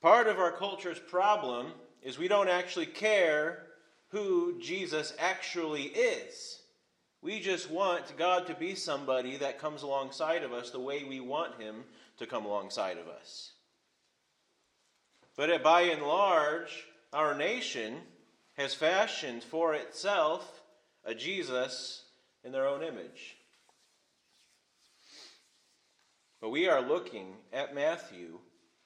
[0.00, 1.72] Part of our culture's problem
[2.02, 3.66] is we don't actually care
[4.10, 6.60] who Jesus actually is.
[7.20, 11.20] We just want God to be somebody that comes alongside of us the way we
[11.20, 11.82] want Him
[12.18, 13.52] to come alongside of us.
[15.36, 17.96] But by and large, our nation
[18.56, 20.62] has fashioned for itself
[21.04, 22.02] a Jesus
[22.44, 23.36] in their own image.
[26.40, 28.38] But we are looking at Matthew,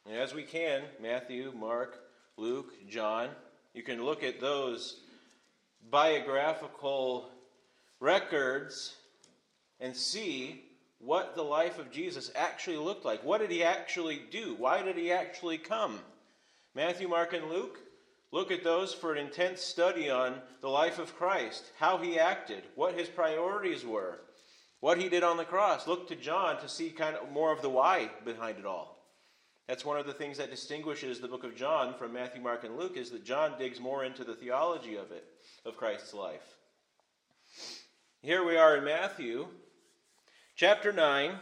[0.06, 1.98] and as we can, Matthew, Mark,
[2.36, 3.28] Luke, John,
[3.74, 5.00] you can look at those
[5.90, 7.30] biographical
[8.00, 8.96] records
[9.80, 10.64] and see
[10.98, 13.24] what the life of Jesus actually looked like.
[13.24, 14.54] What did he actually do?
[14.58, 16.00] Why did he actually come?
[16.74, 17.78] Matthew, Mark, and Luke,
[18.30, 22.62] look at those for an intense study on the life of Christ, how he acted,
[22.76, 24.20] what his priorities were,
[24.80, 25.86] what he did on the cross.
[25.86, 28.91] Look to John to see kind of more of the why behind it all.
[29.72, 32.76] That's one of the things that distinguishes the book of John from Matthew, Mark, and
[32.76, 35.24] Luke is that John digs more into the theology of it,
[35.64, 36.58] of Christ's life.
[38.20, 39.46] Here we are in Matthew
[40.56, 41.36] chapter 9.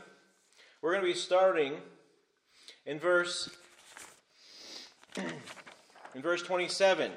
[0.81, 1.78] We're going to be starting
[2.87, 3.50] in verse
[5.17, 7.11] in verse 27.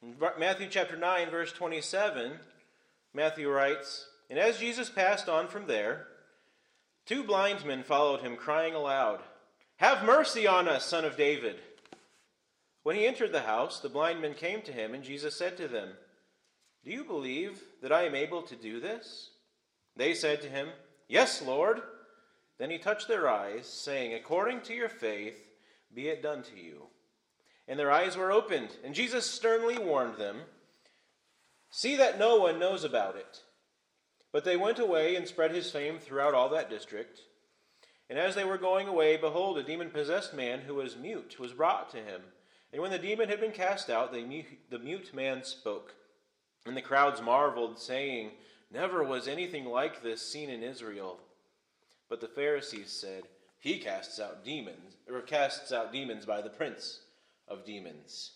[0.00, 2.34] In Matthew chapter 9 verse 27,
[3.12, 6.08] Matthew writes, "And as Jesus passed on from there,
[7.06, 9.22] two blind men followed him crying aloud,
[9.76, 11.62] "Have mercy on us, son of David."
[12.84, 15.66] When he entered the house, the blind men came to him, and Jesus said to
[15.66, 15.96] them,
[16.84, 19.30] Do you believe that I am able to do this?
[19.96, 20.68] They said to him,
[21.08, 21.82] Yes, Lord.
[22.58, 25.48] Then he touched their eyes, saying, According to your faith,
[25.94, 26.88] be it done to you.
[27.66, 30.42] And their eyes were opened, and Jesus sternly warned them,
[31.70, 33.42] See that no one knows about it.
[34.34, 37.20] But they went away and spread his fame throughout all that district.
[38.10, 41.52] And as they were going away, behold, a demon possessed man who was mute was
[41.52, 42.20] brought to him.
[42.72, 45.94] And when the demon had been cast out, the mute man spoke.
[46.66, 48.32] And the crowds marveled, saying,
[48.72, 51.20] Never was anything like this seen in Israel.
[52.08, 53.28] But the Pharisees said,
[53.60, 57.02] He casts out demons, or casts out demons by the prince
[57.46, 58.32] of demons.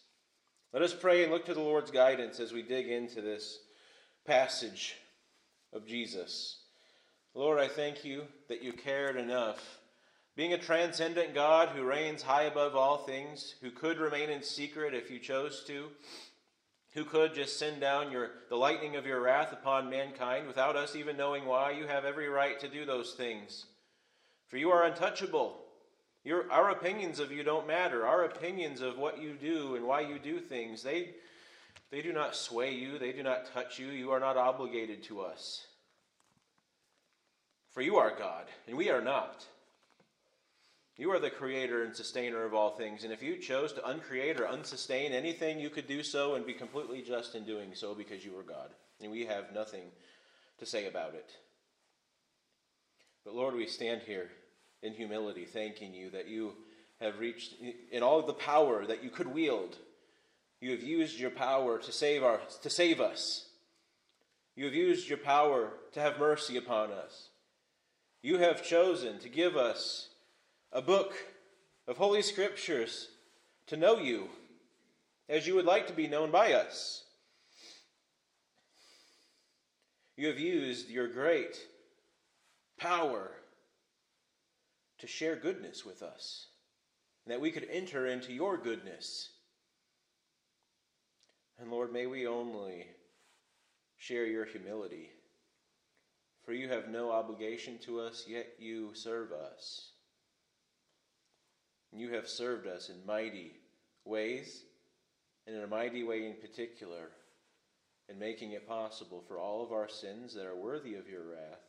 [0.72, 3.58] Let us pray and look to the Lord's guidance as we dig into this
[4.24, 4.94] passage
[5.72, 6.58] of Jesus.
[7.34, 9.78] Lord, I thank you that you cared enough
[10.38, 14.94] being a transcendent God who reigns high above all things, who could remain in secret
[14.94, 15.88] if you chose to,
[16.94, 20.94] who could just send down your, the lightning of your wrath upon mankind without us
[20.94, 23.66] even knowing why, you have every right to do those things.
[24.46, 25.58] For you are untouchable.
[26.22, 28.06] Your, our opinions of you don't matter.
[28.06, 31.14] Our opinions of what you do and why you do things, they,
[31.90, 33.88] they do not sway you, they do not touch you.
[33.88, 35.66] You are not obligated to us.
[37.70, 39.46] For you are God, and we are not.
[40.96, 44.40] You are the creator and sustainer of all things, and if you chose to uncreate
[44.40, 48.24] or unsustain anything, you could do so and be completely just in doing so because
[48.24, 48.70] you are God.
[49.00, 49.84] And we have nothing
[50.58, 51.30] to say about it.
[53.24, 54.28] But Lord, we stand here
[54.82, 56.54] in humility, thanking you that you
[57.00, 57.54] have reached
[57.92, 59.76] in all the power that you could wield.
[60.60, 63.46] You have used your power to save, our, to save us.
[64.56, 67.28] You have used your power to have mercy upon us.
[68.22, 70.08] You have chosen to give us
[70.72, 71.14] a book
[71.86, 73.08] of Holy Scriptures
[73.68, 74.28] to know you
[75.28, 77.04] as you would like to be known by us.
[80.16, 81.56] You have used your great
[82.76, 83.30] power
[84.98, 86.46] to share goodness with us,
[87.24, 89.30] and that we could enter into your goodness.
[91.60, 92.86] And Lord, may we only
[93.96, 95.10] share your humility.
[96.44, 99.90] For you have no obligation to us, yet you serve us.
[101.92, 103.52] You have served us in mighty
[104.04, 104.62] ways,
[105.46, 107.10] and in a mighty way in particular,
[108.08, 111.60] in making it possible for all of our sins that are worthy of your wrath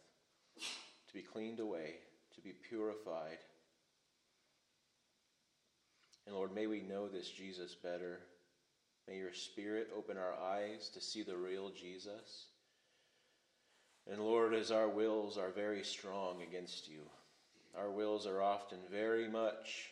[1.07, 1.95] to be cleaned away,
[2.35, 3.39] to be purified.
[6.27, 8.19] And Lord, may we know this Jesus better.
[9.09, 12.45] May your Spirit open our eyes to see the real Jesus.
[14.11, 17.01] And Lord, as our wills are very strong against you,
[17.75, 19.89] our wills are often very much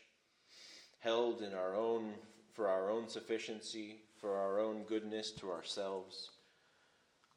[1.00, 2.14] held in our own
[2.54, 6.30] for our own sufficiency, for our own goodness to ourselves.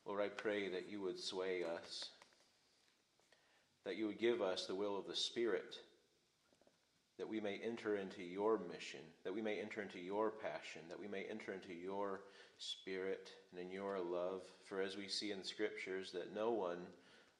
[0.04, 2.10] Lord, I pray that you would sway us,
[3.84, 5.76] that you would give us the will of the Spirit,
[7.20, 10.98] that we may enter into your mission, that we may enter into your passion, that
[10.98, 12.22] we may enter into your
[12.56, 14.40] spirit and in your love.
[14.64, 16.78] For as we see in the scriptures, that no one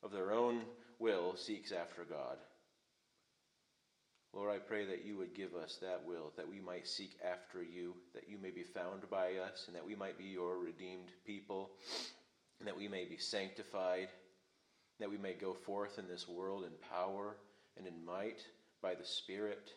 [0.03, 0.61] of their own
[0.99, 2.37] will seeks after God.
[4.35, 7.63] Lord, I pray that you would give us that will, that we might seek after
[7.63, 11.09] you, that you may be found by us, and that we might be your redeemed
[11.27, 11.71] people,
[12.59, 14.09] and that we may be sanctified,
[15.01, 17.35] that we may go forth in this world in power
[17.79, 18.45] and in might
[18.83, 19.71] by the Spirit.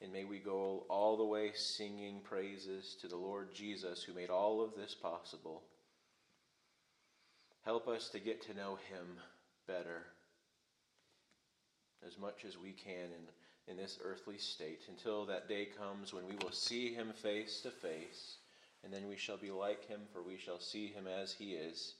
[0.00, 4.30] And may we go all the way singing praises to the Lord Jesus who made
[4.30, 5.62] all of this possible.
[7.64, 9.18] Help us to get to know him
[9.66, 10.06] better
[12.06, 13.10] as much as we can
[13.66, 17.60] in, in this earthly state until that day comes when we will see him face
[17.60, 18.36] to face,
[18.84, 21.94] and then we shall be like him, for we shall see him as he is.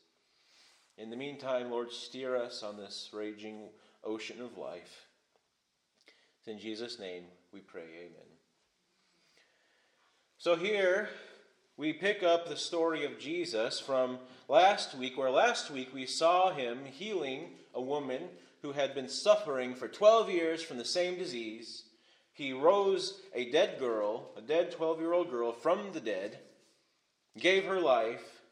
[0.97, 3.69] In the meantime, Lord, steer us on this raging
[4.05, 5.08] ocean of life.
[6.38, 8.26] It's in Jesus' name we pray, Amen.
[10.38, 11.08] So here
[11.76, 14.19] we pick up the story of Jesus from
[14.49, 18.23] last week, where last week we saw him healing a woman
[18.62, 21.85] who had been suffering for 12 years from the same disease.
[22.32, 26.38] He rose a dead girl, a dead 12 year old girl, from the dead,
[27.38, 28.43] gave her life,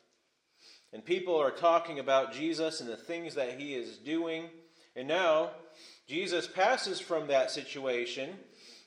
[0.93, 4.49] and people are talking about Jesus and the things that he is doing.
[4.95, 5.51] And now
[6.07, 8.31] Jesus passes from that situation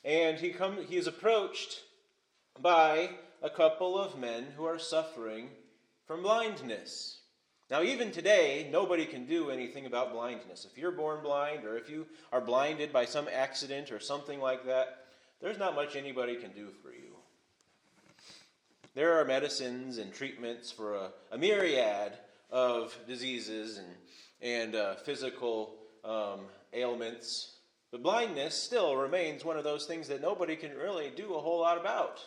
[0.06, 1.82] and he, come, he is approached
[2.60, 3.10] by
[3.42, 5.50] a couple of men who are suffering
[6.06, 7.20] from blindness.
[7.70, 10.66] Now, even today, nobody can do anything about blindness.
[10.66, 14.66] If you're born blind or if you are blinded by some accident or something like
[14.66, 15.06] that,
[15.42, 17.16] there's not much anybody can do for you.
[18.96, 22.14] There are medicines and treatments for a, a myriad
[22.50, 23.88] of diseases and,
[24.42, 26.42] and uh, physical um,
[26.74, 27.56] ailments,
[27.92, 31.60] but blindness still remains one of those things that nobody can really do a whole
[31.60, 32.20] lot about.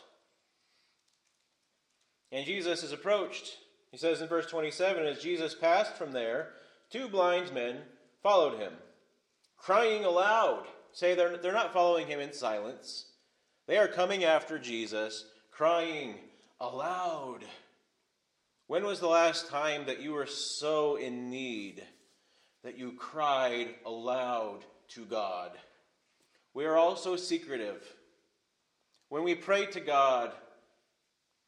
[2.30, 3.58] And Jesus is approached
[3.92, 6.48] he says in verse 27 As Jesus passed from there,
[6.90, 7.76] two blind men
[8.22, 8.72] followed him,
[9.56, 10.64] crying aloud.
[10.92, 13.06] Say, they're, they're not following him in silence.
[13.66, 16.16] They are coming after Jesus, crying
[16.60, 17.44] aloud.
[18.66, 21.82] When was the last time that you were so in need
[22.64, 25.52] that you cried aloud to God?
[26.54, 27.82] We are also secretive.
[29.08, 30.32] When we pray to God,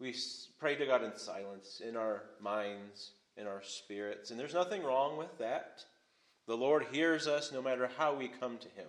[0.01, 0.15] we
[0.59, 4.31] pray to God in silence, in our minds, in our spirits.
[4.31, 5.85] And there's nothing wrong with that.
[6.47, 8.89] The Lord hears us no matter how we come to Him.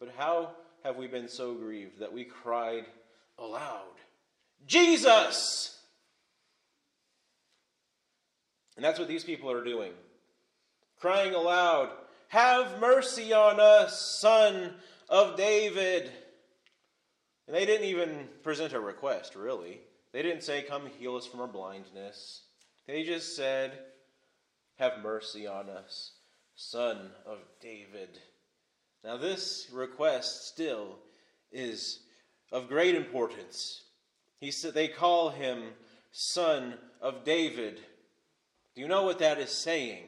[0.00, 0.52] But how
[0.84, 2.84] have we been so grieved that we cried
[3.38, 3.82] aloud,
[4.66, 5.76] Jesus!
[8.76, 9.92] And that's what these people are doing.
[11.00, 11.90] Crying aloud,
[12.28, 14.74] Have mercy on us, Son
[15.08, 16.10] of David.
[17.46, 19.80] And they didn't even present a request, really.
[20.12, 22.42] They didn't say, Come heal us from our blindness.
[22.86, 23.72] They just said,
[24.78, 26.12] Have mercy on us,
[26.56, 28.18] Son of David.
[29.04, 30.98] Now, this request still
[31.52, 32.00] is
[32.50, 33.82] of great importance.
[34.40, 35.62] He said they call him
[36.10, 37.80] Son of David.
[38.74, 40.04] Do you know what that is saying?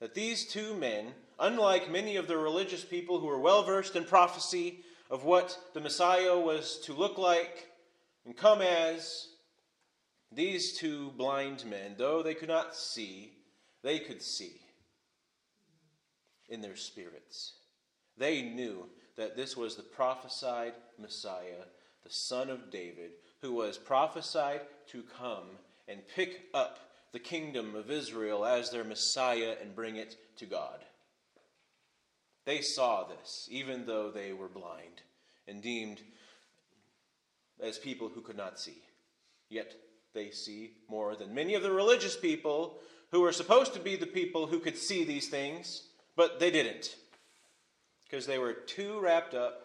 [0.00, 4.04] That these two men, unlike many of the religious people who were well versed in
[4.04, 7.68] prophecy of what the Messiah was to look like,
[8.24, 9.28] and come as
[10.32, 13.32] these two blind men, though they could not see,
[13.82, 14.60] they could see
[16.48, 17.54] in their spirits.
[18.18, 18.86] They knew
[19.16, 21.64] that this was the prophesied Messiah,
[22.04, 25.46] the Son of David, who was prophesied to come
[25.88, 26.78] and pick up
[27.12, 30.84] the kingdom of Israel as their Messiah and bring it to God.
[32.44, 35.02] They saw this, even though they were blind
[35.48, 36.00] and deemed
[37.60, 38.82] as people who could not see.
[39.48, 39.74] Yet
[40.14, 42.78] they see more than many of the religious people
[43.10, 46.96] who were supposed to be the people who could see these things, but they didn't.
[48.04, 49.62] Because they were too wrapped up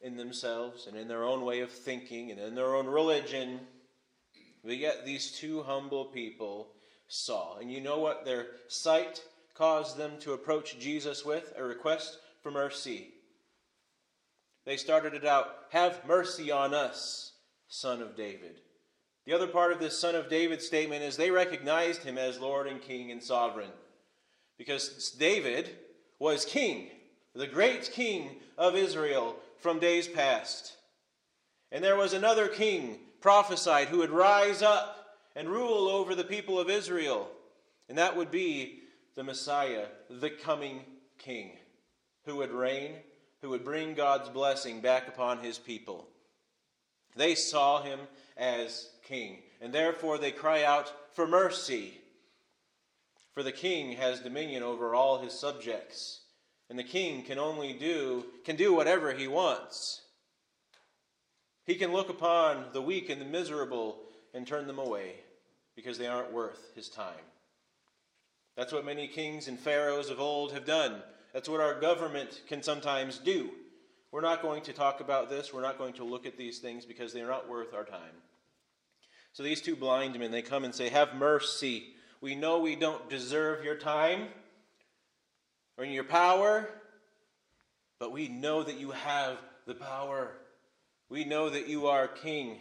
[0.00, 3.60] in themselves and in their own way of thinking and in their own religion.
[4.64, 6.68] But yet these two humble people
[7.08, 7.58] saw.
[7.58, 9.22] And you know what their sight
[9.54, 11.52] caused them to approach Jesus with?
[11.56, 13.08] A request for mercy.
[14.64, 17.32] They started it out Have mercy on us,
[17.68, 18.60] son of David.
[19.24, 22.66] The other part of this son of David statement is they recognized him as Lord
[22.66, 23.70] and King and sovereign.
[24.58, 25.70] Because David
[26.18, 26.88] was king,
[27.34, 30.76] the great king of Israel from days past.
[31.70, 36.58] And there was another king prophesied who would rise up and rule over the people
[36.58, 37.30] of Israel.
[37.88, 38.80] And that would be
[39.14, 40.80] the Messiah, the coming
[41.18, 41.52] king,
[42.24, 42.96] who would reign
[43.42, 46.06] who would bring God's blessing back upon his people.
[47.16, 47.98] They saw him
[48.36, 52.00] as king, and therefore they cry out for mercy.
[53.34, 56.20] For the king has dominion over all his subjects,
[56.70, 60.02] and the king can only do can do whatever he wants.
[61.64, 63.98] He can look upon the weak and the miserable
[64.34, 65.14] and turn them away
[65.76, 67.14] because they aren't worth his time.
[68.56, 71.02] That's what many kings and pharaohs of old have done.
[71.32, 73.50] That's what our government can sometimes do.
[74.10, 75.54] We're not going to talk about this.
[75.54, 78.20] We're not going to look at these things because they're not worth our time.
[79.32, 81.94] So these two blind men, they come and say, Have mercy.
[82.20, 84.28] We know we don't deserve your time
[85.78, 86.68] or your power,
[87.98, 90.34] but we know that you have the power.
[91.12, 92.56] We know that you are king.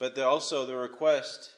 [0.00, 1.52] But the, also, the request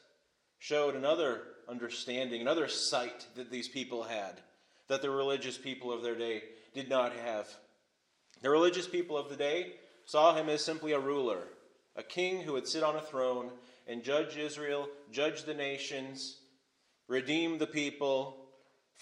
[0.59, 4.39] showed another understanding, another sight that these people had,
[4.87, 6.43] that the religious people of their day
[6.75, 7.47] did not have.
[8.43, 9.71] The religious people of the day
[10.05, 11.47] saw him as simply a ruler,
[11.95, 13.49] a king who would sit on a throne
[13.87, 16.37] and judge Israel, judge the nations,
[17.07, 18.42] redeem the people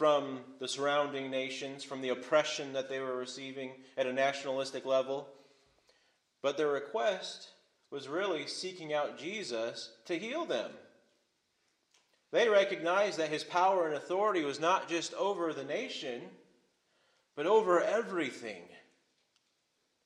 [0.02, 5.28] from the surrounding nations, from the oppression that they were receiving at a nationalistic level.
[6.42, 7.50] But their request
[7.92, 10.72] was really seeking out Jesus to heal them.
[12.32, 16.22] They recognized that his power and authority was not just over the nation,
[17.36, 18.64] but over everything.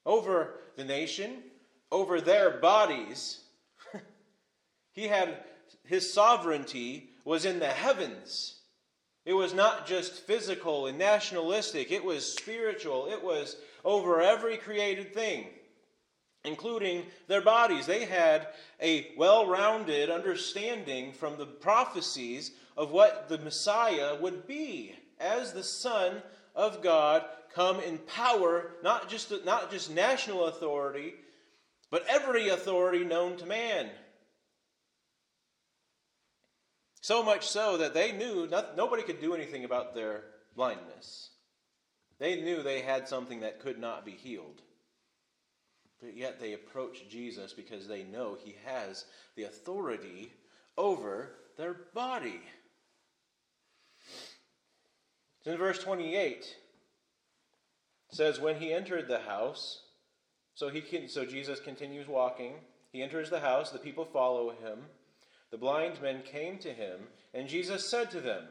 [0.05, 1.37] Over the nation,
[1.89, 3.39] over their bodies.
[4.91, 5.37] he had
[5.85, 8.55] his sovereignty was in the heavens.
[9.25, 13.07] It was not just physical and nationalistic, it was spiritual.
[13.07, 15.47] It was over every created thing
[16.45, 17.85] including their bodies.
[17.85, 18.47] They had
[18.81, 25.63] a well rounded understanding from the prophecies of what the Messiah would be as the
[25.63, 26.21] Son
[26.55, 31.15] of God come in power, not just, not just national authority,
[31.89, 33.89] but every authority known to man.
[37.05, 40.23] So much so that they knew not, nobody could do anything about their
[40.55, 41.29] blindness.
[42.17, 44.63] They knew they had something that could not be healed.
[46.01, 50.31] But yet they approach Jesus because they know he has the authority
[50.79, 52.41] over their body.
[55.45, 56.55] in verse 28
[58.09, 59.83] says when he entered the house
[60.55, 62.55] so he can, so Jesus continues walking
[62.91, 64.85] he enters the house the people follow him
[65.55, 66.99] the blind men came to him
[67.33, 68.43] and Jesus said to them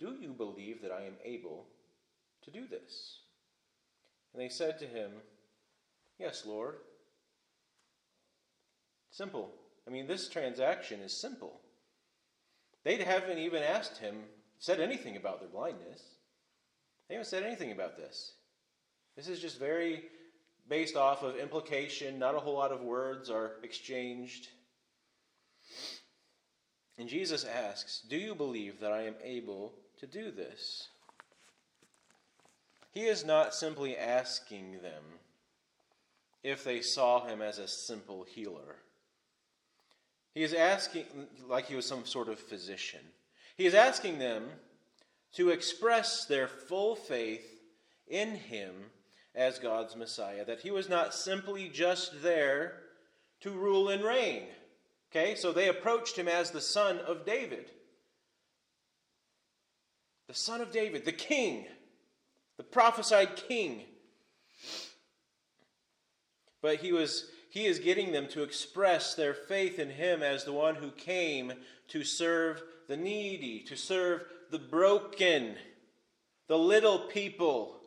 [0.00, 1.66] do you believe that I am able
[2.44, 3.18] to do this
[4.32, 5.10] and they said to him
[6.22, 6.76] Yes, Lord.
[9.10, 9.50] Simple.
[9.88, 11.60] I mean, this transaction is simple.
[12.84, 14.14] They haven't even asked him,
[14.60, 16.00] said anything about their blindness.
[17.08, 18.34] They haven't said anything about this.
[19.16, 20.04] This is just very
[20.68, 22.20] based off of implication.
[22.20, 24.48] Not a whole lot of words are exchanged.
[26.98, 30.88] And Jesus asks, Do you believe that I am able to do this?
[32.92, 35.02] He is not simply asking them
[36.42, 38.76] if they saw him as a simple healer.
[40.34, 41.04] He is asking,
[41.48, 43.00] like he was some sort of physician,
[43.56, 44.44] he is asking them
[45.34, 47.60] to express their full faith
[48.08, 48.74] in him
[49.34, 52.80] as God's Messiah, that he was not simply just there
[53.40, 54.44] to rule and reign.
[55.14, 57.70] Okay, so they approached him as the son of David.
[60.28, 61.66] The son of David, the king,
[62.56, 63.82] the prophesied king
[66.62, 70.52] but he was he is getting them to express their faith in him as the
[70.52, 71.52] one who came
[71.88, 75.56] to serve the needy, to serve the broken,
[76.48, 77.78] the little people.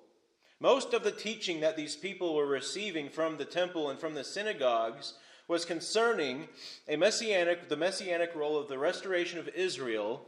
[0.60, 4.24] Most of the teaching that these people were receiving from the temple and from the
[4.24, 5.16] synagogues
[5.48, 6.48] was concerning
[6.88, 10.26] a messianic the messianic role of the restoration of Israel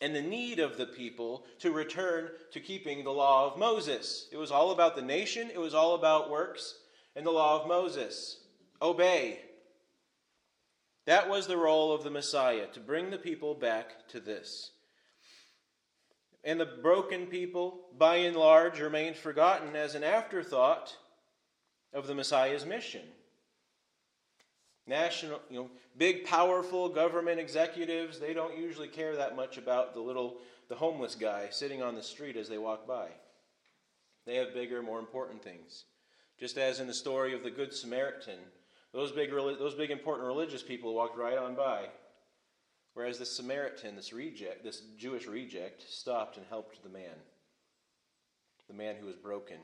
[0.00, 4.28] and the need of the people to return to keeping the law of Moses.
[4.30, 6.76] It was all about the nation, it was all about works,
[7.16, 8.38] and the law of Moses
[8.80, 9.40] obey.
[11.06, 14.72] That was the role of the Messiah, to bring the people back to this.
[16.44, 20.96] And the broken people, by and large, remained forgotten as an afterthought
[21.92, 23.02] of the Messiah's mission.
[24.88, 30.00] National, you know, big, powerful government executives, they don't usually care that much about the
[30.00, 33.08] little, the homeless guy sitting on the street as they walk by.
[34.26, 35.84] They have bigger, more important things.
[36.38, 38.38] Just as in the story of the Good Samaritan,
[38.92, 41.86] those big, those big important religious people walked right on by,
[42.94, 47.16] whereas the Samaritan, this reject, this Jewish reject, stopped and helped the man,
[48.68, 49.58] the man who was broken.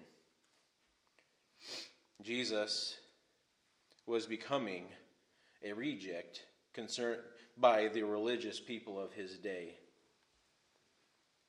[2.22, 2.96] Jesus
[4.06, 4.84] was becoming
[5.64, 7.18] a reject concern
[7.56, 9.74] by the religious people of his day.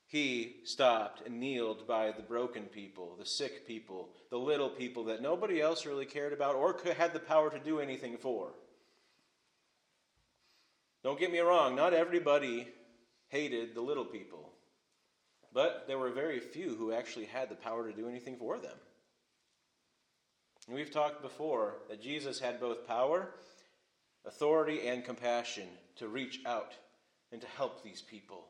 [0.06, 5.20] He stopped and kneeled by the broken people, the sick people, the little people that
[5.20, 8.52] nobody else really cared about or had the power to do anything for.
[11.02, 12.68] Don't get me wrong, not everybody
[13.28, 14.52] hated the little people,
[15.52, 18.76] but there were very few who actually had the power to do anything for them.
[20.66, 23.30] And we've talked before that Jesus had both power,
[24.26, 26.74] authority, and compassion to reach out
[27.32, 28.46] and to help these people.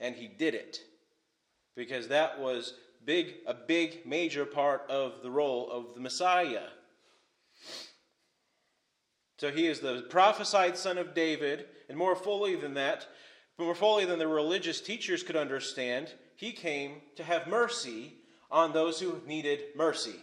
[0.00, 0.80] And he did it
[1.76, 6.68] because that was big a big major part of the role of the Messiah.
[9.38, 13.08] So he is the prophesied son of David, and more fully than that,
[13.58, 18.14] more fully than the religious teachers could understand, he came to have mercy
[18.50, 20.16] on those who needed mercy.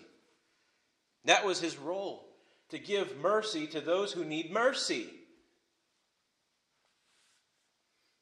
[1.26, 2.27] That was his role,
[2.70, 5.08] to give mercy to those who need mercy.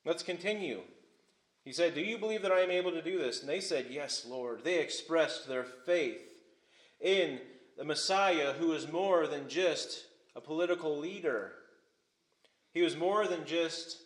[0.05, 0.81] Let's continue.
[1.63, 3.41] He said, Do you believe that I am able to do this?
[3.41, 4.63] And they said, Yes, Lord.
[4.63, 6.21] They expressed their faith
[7.01, 7.39] in
[7.77, 11.53] the Messiah who is more than just a political leader.
[12.71, 13.97] He was more than just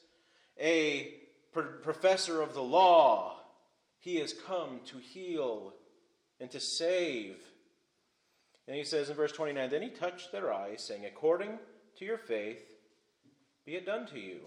[0.60, 1.14] a
[1.52, 3.36] professor of the law.
[4.00, 5.74] He has come to heal
[6.40, 7.38] and to save.
[8.70, 11.58] And he says in verse 29 Then he touched their eyes, saying, According
[11.98, 12.62] to your faith,
[13.66, 14.42] be it done to you.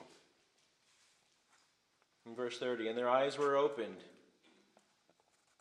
[2.25, 4.05] In verse 30, and their eyes were opened.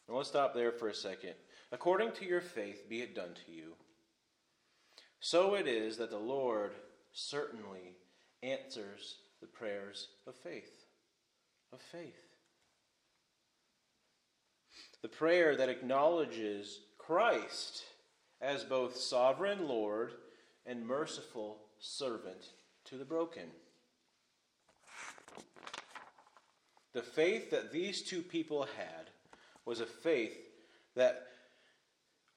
[0.08, 1.34] And let's stop there for a second.
[1.72, 3.74] According to your faith, be it done to you.
[5.20, 6.74] So it is that the Lord
[7.14, 7.96] certainly
[8.44, 10.86] answers the prayers of faith.
[11.74, 12.14] Of faith.
[15.02, 17.86] The prayer that acknowledges Christ
[18.42, 20.14] as both sovereign Lord
[20.66, 22.50] and merciful servant
[22.86, 23.44] to the broken.
[26.94, 29.10] The faith that these two people had
[29.66, 30.38] was a faith
[30.96, 31.28] that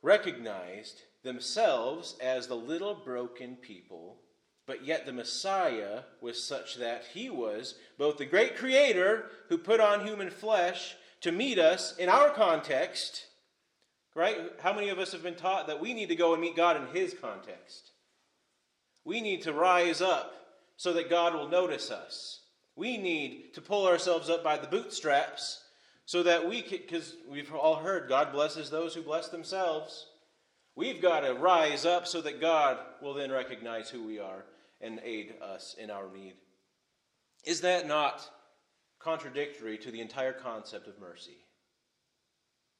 [0.02, 4.18] recognized themselves as the little broken people,
[4.66, 9.80] but yet the Messiah was such that he was both the great creator who put
[9.80, 13.26] on human flesh to meet us in our context
[14.14, 14.37] Right?
[14.61, 16.77] How many of us have been taught that we need to go and meet God
[16.77, 17.90] in His context?
[19.05, 20.33] We need to rise up
[20.77, 22.40] so that God will notice us.
[22.77, 25.62] We need to pull ourselves up by the bootstraps
[26.07, 30.07] so that we can, because we've all heard God blesses those who bless themselves.
[30.77, 34.44] We've got to rise up so that God will then recognize who we are
[34.81, 36.35] and aid us in our need.
[37.44, 38.29] Is that not
[38.98, 41.43] contradictory to the entire concept of mercy?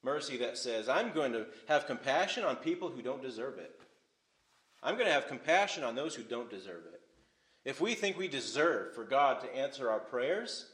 [0.05, 3.81] Mercy that says, I'm going to have compassion on people who don't deserve it.
[4.83, 7.01] I'm going to have compassion on those who don't deserve it.
[7.65, 10.67] If we think we deserve for God to answer our prayers,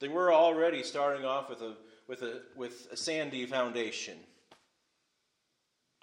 [0.00, 1.76] then we're already starting off with a,
[2.08, 4.18] with a, with a sandy foundation.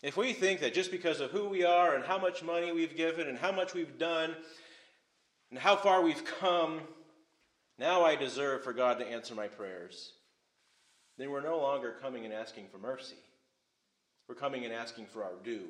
[0.01, 2.95] If we think that just because of who we are and how much money we've
[2.95, 4.33] given and how much we've done
[5.49, 6.79] and how far we've come,
[7.77, 10.13] now I deserve for God to answer my prayers,
[11.19, 13.17] then we're no longer coming and asking for mercy.
[14.27, 15.67] We're coming and asking for our due.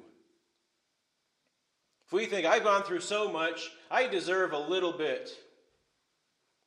[2.05, 5.31] If we think, I've gone through so much, I deserve a little bit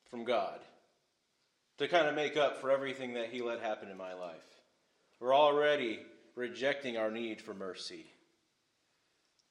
[0.09, 0.59] from God
[1.77, 4.35] to kind of make up for everything that He let happen in my life,
[5.19, 5.99] we're already
[6.35, 8.05] rejecting our need for mercy.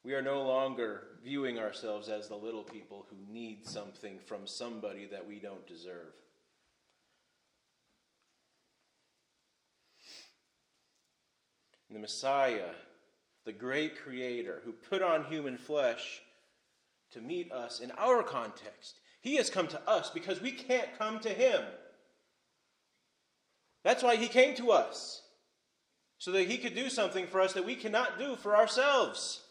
[0.05, 5.07] We are no longer viewing ourselves as the little people who need something from somebody
[5.07, 6.12] that we don't deserve.
[11.92, 12.70] The Messiah,
[13.44, 16.22] the great creator who put on human flesh
[17.12, 19.00] to meet us in our context.
[19.20, 21.62] He has come to us because we can't come to him.
[23.85, 25.22] That's why he came to us,
[26.18, 29.42] so that he could do something for us that we cannot do for ourselves.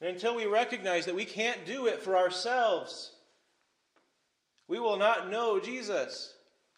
[0.00, 3.12] And until we recognize that we can't do it for ourselves,
[4.66, 6.34] we will not know Jesus.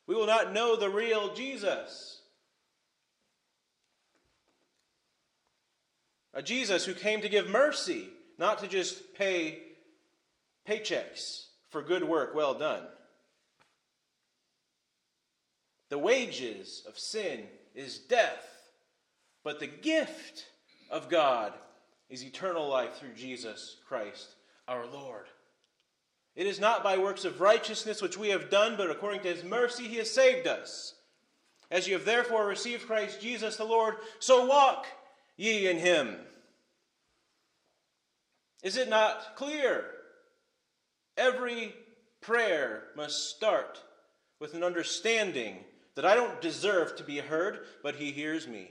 [0.07, 2.16] We will not know the real Jesus.
[6.37, 9.59] A Jesus who came to give mercy, not to just pay
[10.69, 12.83] paychecks for good work well done.
[15.89, 17.45] The wages of sin
[17.75, 18.47] is death,
[19.45, 20.45] but the gift
[20.91, 21.55] of God
[22.11, 24.35] is eternal life through Jesus Christ
[24.69, 25.25] our Lord.
[26.35, 29.43] It is not by works of righteousness which we have done, but according to his
[29.43, 30.97] mercy he has saved us.
[31.71, 34.87] As you have therefore received Christ Jesus the Lord, so walk
[35.37, 36.17] ye in him.
[38.63, 39.85] Is it not clear?
[41.17, 41.75] Every
[42.21, 43.83] prayer must start
[44.41, 45.59] with an understanding
[45.95, 48.71] that I don't deserve to be heard, but He hears me.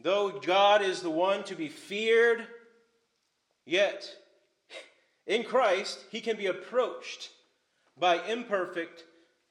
[0.00, 2.46] Though God is the one to be feared,
[3.64, 4.08] yet
[5.26, 7.30] in Christ he can be approached
[7.98, 9.04] by imperfect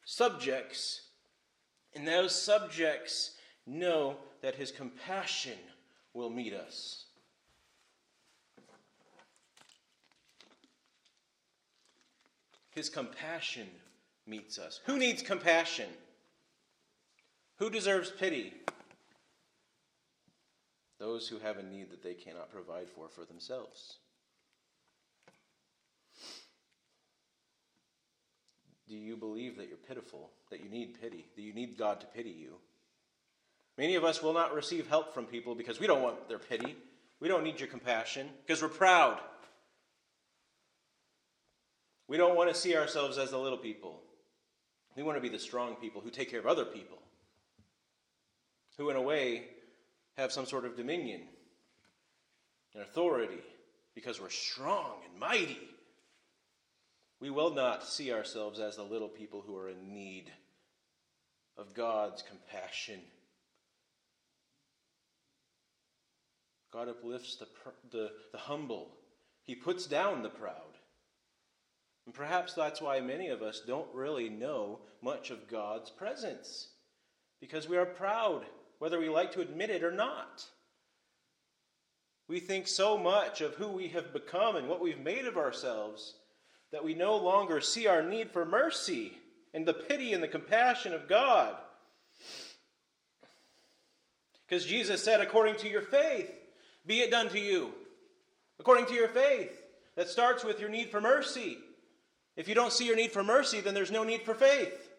[0.06, 1.02] subjects,
[1.96, 3.32] and those subjects
[3.66, 5.58] know that his compassion
[6.14, 7.06] will meet us.
[12.72, 13.68] His compassion
[14.28, 14.82] meets us.
[14.86, 15.90] Who needs compassion?
[17.58, 18.54] Who deserves pity?
[21.00, 23.98] Those who have a need that they cannot provide for for themselves.
[28.88, 32.06] Do you believe that you're pitiful, that you need pity, that you need God to
[32.08, 32.56] pity you?
[33.78, 36.76] Many of us will not receive help from people because we don't want their pity.
[37.20, 39.20] We don't need your compassion because we're proud.
[42.08, 44.00] We don't want to see ourselves as the little people.
[44.96, 46.98] We want to be the strong people who take care of other people,
[48.78, 49.46] who, in a way,
[50.18, 51.22] have some sort of dominion
[52.74, 53.42] and authority
[53.94, 55.60] because we're strong and mighty.
[57.20, 60.32] We will not see ourselves as the little people who are in need
[61.58, 63.00] of God's compassion.
[66.74, 67.48] God uplifts the,
[67.90, 68.90] the, the humble,
[69.46, 70.76] He puts down the proud.
[72.06, 76.68] And perhaps that's why many of us don't really know much of God's presence,
[77.40, 78.44] because we are proud,
[78.80, 80.46] whether we like to admit it or not.
[82.28, 86.16] We think so much of who we have become and what we've made of ourselves
[86.72, 89.14] that we no longer see our need for mercy
[89.54, 91.56] and the pity and the compassion of God.
[94.48, 96.32] Because Jesus said, according to your faith,
[96.86, 97.74] be it done to you.
[98.60, 99.52] According to your faith.
[99.96, 101.58] That starts with your need for mercy.
[102.36, 104.90] If you don't see your need for mercy, then there's no need for faith.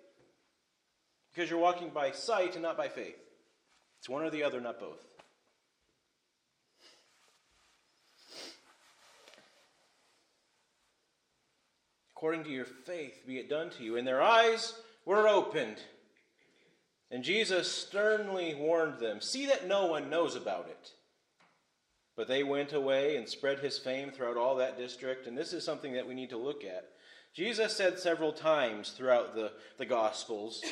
[1.34, 3.18] Because you're walking by sight and not by faith.
[3.98, 5.04] It's one or the other, not both.
[12.16, 13.96] According to your faith be it done to you.
[13.96, 14.74] And their eyes
[15.04, 15.76] were opened.
[17.10, 20.92] And Jesus sternly warned them See that no one knows about it.
[22.16, 25.26] But they went away and spread his fame throughout all that district.
[25.26, 26.88] And this is something that we need to look at.
[27.34, 30.64] Jesus said several times throughout the, the Gospels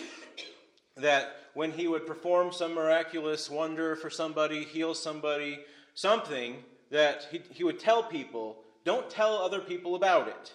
[0.96, 5.60] that when he would perform some miraculous wonder for somebody, heal somebody,
[5.92, 10.54] something, that he, he would tell people, don't tell other people about it.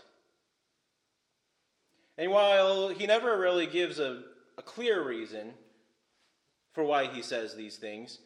[2.20, 4.24] And while he never really gives a,
[4.58, 5.54] a clear reason
[6.74, 8.20] for why he says these things,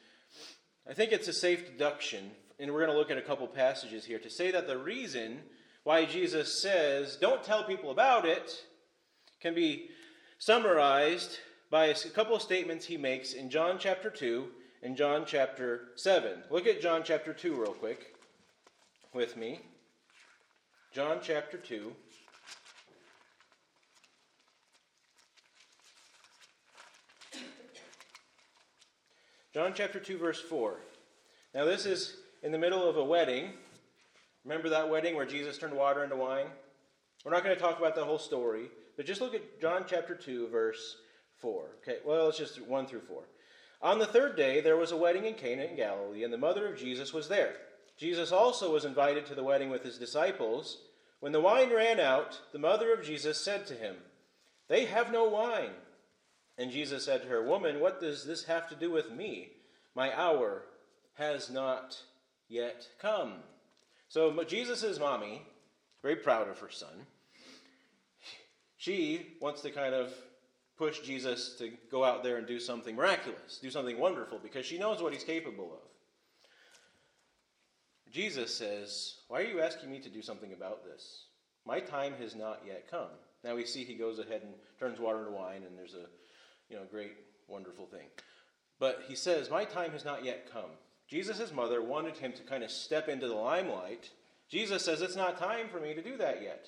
[0.89, 4.03] I think it's a safe deduction, and we're going to look at a couple passages
[4.03, 5.41] here, to say that the reason
[5.83, 8.65] why Jesus says, don't tell people about it,
[9.39, 9.89] can be
[10.39, 11.37] summarized
[11.69, 14.47] by a couple of statements he makes in John chapter 2
[14.81, 16.39] and John chapter 7.
[16.49, 18.15] Look at John chapter 2 real quick
[19.13, 19.59] with me.
[20.91, 21.93] John chapter 2.
[29.53, 30.77] John chapter 2, verse 4.
[31.53, 33.51] Now, this is in the middle of a wedding.
[34.43, 36.47] Remember that wedding where Jesus turned water into wine?
[37.23, 40.15] We're not going to talk about the whole story, but just look at John chapter
[40.15, 40.97] 2, verse
[41.37, 41.65] 4.
[41.83, 43.21] Okay, well, it's just 1 through 4.
[43.83, 46.65] On the third day, there was a wedding in Cana in Galilee, and the mother
[46.67, 47.53] of Jesus was there.
[47.95, 50.79] Jesus also was invited to the wedding with his disciples.
[51.19, 53.97] When the wine ran out, the mother of Jesus said to him,
[54.67, 55.73] They have no wine.
[56.57, 59.49] And Jesus said to her, Woman, what does this have to do with me?
[59.95, 60.63] My hour
[61.15, 61.99] has not
[62.47, 63.33] yet come.
[64.07, 65.41] So Jesus' mommy,
[66.01, 67.07] very proud of her son,
[68.77, 70.13] she wants to kind of
[70.77, 74.77] push Jesus to go out there and do something miraculous, do something wonderful, because she
[74.77, 75.79] knows what he's capable of.
[78.11, 81.25] Jesus says, Why are you asking me to do something about this?
[81.65, 83.09] My time has not yet come.
[83.43, 86.05] Now we see he goes ahead and turns water into wine, and there's a
[86.69, 87.13] you know, great,
[87.47, 88.07] wonderful thing.
[88.79, 90.71] But he says, My time has not yet come.
[91.07, 94.09] Jesus' mother wanted him to kind of step into the limelight.
[94.49, 96.67] Jesus says, It's not time for me to do that yet.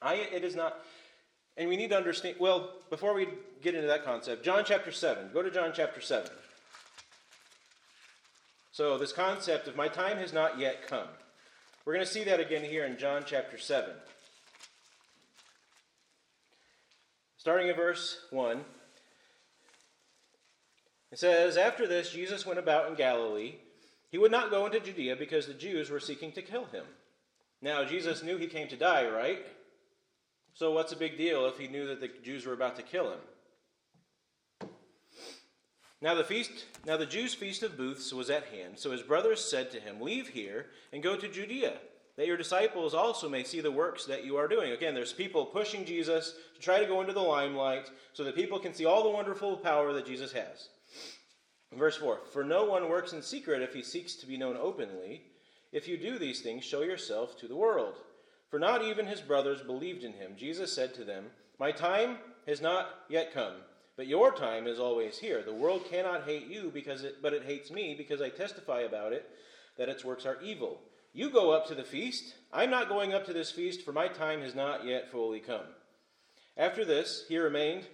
[0.00, 0.78] I, it is not.
[1.56, 3.28] And we need to understand, well, before we
[3.62, 5.30] get into that concept, John chapter 7.
[5.32, 6.30] Go to John chapter 7.
[8.70, 11.08] So, this concept of my time has not yet come.
[11.84, 13.90] We're going to see that again here in John chapter 7.
[17.38, 18.64] Starting in verse 1.
[21.10, 23.56] It says, After this, Jesus went about in Galilee.
[24.10, 26.84] He would not go into Judea because the Jews were seeking to kill him.
[27.60, 29.44] Now, Jesus knew he came to die, right?
[30.54, 33.12] So, what's a big deal if he knew that the Jews were about to kill
[33.12, 33.20] him?
[36.00, 38.78] Now the feast, now the Jews' feast of booths was at hand.
[38.78, 41.76] So his brothers said to him, "Leave here and go to Judea,
[42.16, 45.46] that your disciples also may see the works that you are doing." Again, there's people
[45.46, 49.02] pushing Jesus to try to go into the limelight so that people can see all
[49.02, 50.68] the wonderful power that Jesus has.
[51.76, 55.22] Verse 4 For no one works in secret if he seeks to be known openly.
[55.70, 57.96] If you do these things, show yourself to the world.
[58.50, 60.32] For not even his brothers believed in him.
[60.36, 61.26] Jesus said to them,
[61.58, 63.54] My time has not yet come,
[63.96, 65.42] but your time is always here.
[65.42, 69.12] The world cannot hate you, because it, but it hates me, because I testify about
[69.12, 69.28] it
[69.76, 70.80] that its works are evil.
[71.12, 72.34] You go up to the feast.
[72.52, 75.66] I'm not going up to this feast, for my time has not yet fully come.
[76.56, 77.86] After this, he remained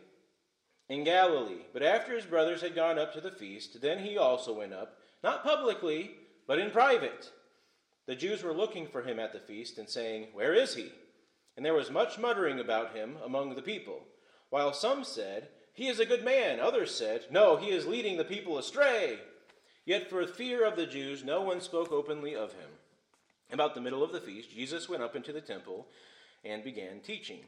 [0.88, 1.64] in Galilee.
[1.72, 4.98] But after his brothers had gone up to the feast, then he also went up,
[5.22, 6.12] not publicly,
[6.46, 7.30] but in private.
[8.06, 10.92] The Jews were looking for him at the feast and saying, Where is he?
[11.56, 14.00] And there was much muttering about him among the people.
[14.50, 18.24] While some said, He is a good man, others said, No, he is leading the
[18.24, 19.18] people astray.
[19.86, 22.70] Yet for fear of the Jews, no one spoke openly of him.
[23.50, 25.86] About the middle of the feast, Jesus went up into the temple
[26.44, 27.40] and began teaching.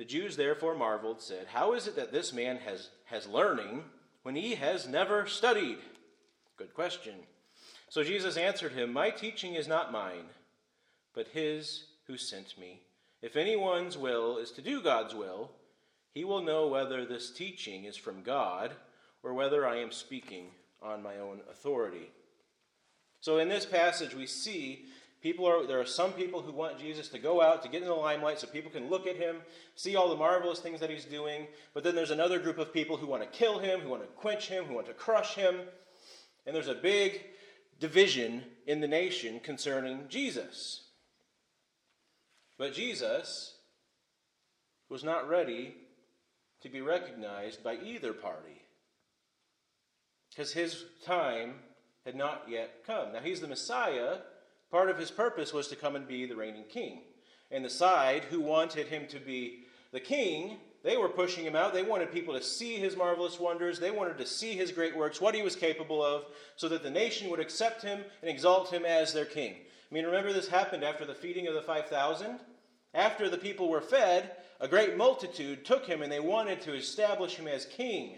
[0.00, 3.84] The Jews therefore marveled, said, How is it that this man has, has learning
[4.22, 5.76] when he has never studied?
[6.56, 7.16] Good question.
[7.90, 10.24] So Jesus answered him, My teaching is not mine,
[11.14, 12.80] but his who sent me.
[13.20, 15.50] If anyone's will is to do God's will,
[16.14, 18.72] he will know whether this teaching is from God
[19.22, 20.46] or whether I am speaking
[20.80, 22.10] on my own authority.
[23.20, 24.86] So in this passage, we see
[25.22, 27.88] people are there are some people who want Jesus to go out to get in
[27.88, 29.36] the limelight so people can look at him,
[29.74, 31.46] see all the marvelous things that he's doing.
[31.74, 34.08] But then there's another group of people who want to kill him, who want to
[34.08, 35.56] quench him, who want to crush him.
[36.46, 37.22] And there's a big
[37.78, 40.84] division in the nation concerning Jesus.
[42.58, 43.56] But Jesus
[44.88, 45.74] was not ready
[46.62, 48.62] to be recognized by either party
[50.28, 51.54] because his time
[52.04, 53.12] had not yet come.
[53.12, 54.18] Now, he's the Messiah.
[54.70, 57.02] Part of his purpose was to come and be the reigning king.
[57.50, 61.74] And the side who wanted him to be the king they were pushing him out.
[61.74, 63.78] They wanted people to see his marvelous wonders.
[63.78, 66.24] They wanted to see his great works, what he was capable of,
[66.56, 69.54] so that the nation would accept him and exalt him as their king.
[69.54, 72.40] I mean, remember this happened after the feeding of the 5,000?
[72.94, 77.34] After the people were fed, a great multitude took him and they wanted to establish
[77.34, 78.16] him as king.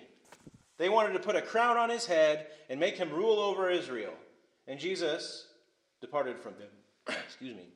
[0.78, 4.14] They wanted to put a crown on his head and make him rule over Israel.
[4.66, 5.48] And Jesus
[6.02, 6.68] departed from them.
[7.26, 7.68] Excuse me.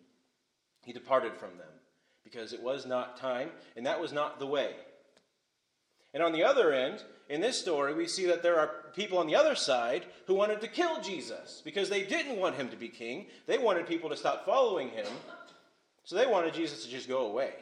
[0.85, 1.73] He departed from them
[2.23, 4.75] because it was not time, and that was not the way.
[6.13, 9.27] And on the other end, in this story, we see that there are people on
[9.27, 12.89] the other side who wanted to kill Jesus because they didn't want him to be
[12.89, 13.27] king.
[13.47, 15.07] They wanted people to stop following him.
[16.05, 17.53] So they wanted Jesus to just go away.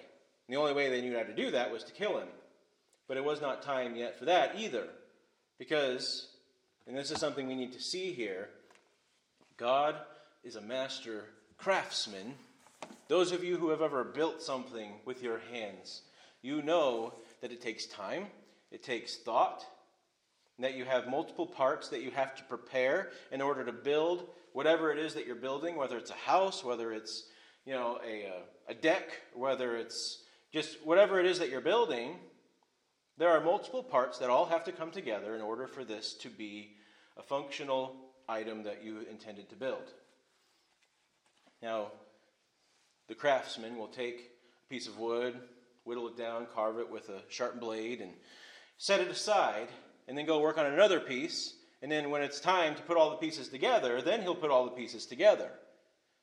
[0.46, 2.29] And the only way they knew how to do that was to kill him.
[3.09, 4.87] But it was not time yet for that either.
[5.59, 6.29] Because,
[6.87, 8.50] and this is something we need to see here,
[9.57, 9.96] God
[10.44, 11.24] is a master
[11.59, 12.35] craftsman
[13.09, 16.02] those of you who have ever built something with your hands,
[16.42, 18.26] you know that it takes time,
[18.70, 19.64] it takes thought,
[20.59, 24.90] that you have multiple parts that you have to prepare in order to build whatever
[24.90, 27.24] it is that you're building, whether it's a house, whether it's
[27.66, 32.16] you know a, uh, a deck, whether it's just whatever it is that you're building.
[33.18, 36.28] There are multiple parts that all have to come together in order for this to
[36.28, 36.76] be
[37.16, 37.96] a functional
[38.28, 39.92] item that you intended to build.
[41.64, 41.92] Now,
[43.09, 44.33] the craftsman will take
[44.66, 45.35] a piece of wood,
[45.85, 48.12] whittle it down, carve it with a sharp blade, and
[48.77, 49.68] set it aside,
[50.07, 51.55] and then go work on another piece.
[51.81, 54.66] And then when it's time to put all the pieces together, then he'll put all
[54.66, 55.50] the pieces together.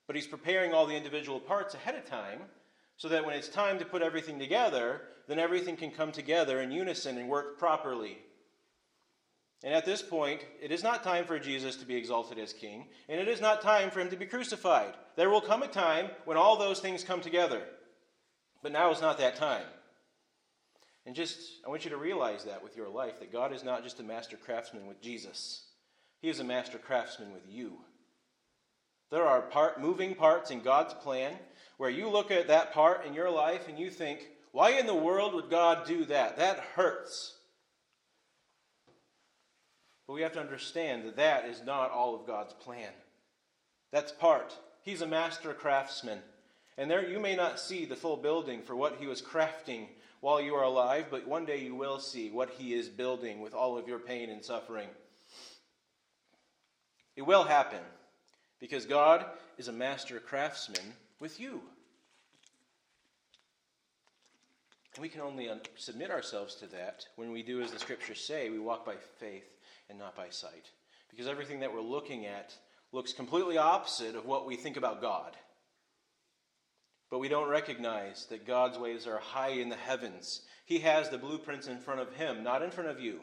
[0.05, 2.41] But he's preparing all the individual parts ahead of time
[2.97, 6.71] so that when it's time to put everything together, then everything can come together in
[6.71, 8.19] unison and work properly.
[9.63, 12.87] And at this point, it is not time for Jesus to be exalted as king,
[13.07, 14.93] and it is not time for him to be crucified.
[15.15, 17.61] There will come a time when all those things come together.
[18.63, 19.65] But now is not that time.
[21.05, 23.83] And just, I want you to realize that with your life, that God is not
[23.83, 25.63] just a master craftsman with Jesus,
[26.21, 27.77] He is a master craftsman with you.
[29.11, 31.33] There are part, moving parts in God's plan
[31.77, 34.95] where you look at that part in your life and you think, why in the
[34.95, 36.37] world would God do that?
[36.37, 37.35] That hurts.
[40.11, 42.89] But we have to understand that that is not all of God's plan.
[43.93, 44.53] That's part.
[44.83, 46.19] He's a master craftsman.
[46.77, 49.85] And there you may not see the full building for what he was crafting
[50.19, 53.53] while you are alive, but one day you will see what He is building with
[53.53, 54.89] all of your pain and suffering.
[57.15, 57.79] It will happen
[58.59, 59.25] because God
[59.57, 61.61] is a master craftsman with you.
[64.93, 68.49] And we can only submit ourselves to that when we do as the scriptures say,
[68.49, 69.45] we walk by faith
[69.91, 70.71] and not by sight.
[71.11, 72.55] Because everything that we're looking at
[72.91, 75.35] looks completely opposite of what we think about God.
[77.11, 80.41] But we don't recognize that God's ways are high in the heavens.
[80.65, 83.19] He has the blueprints in front of Him, not in front of you.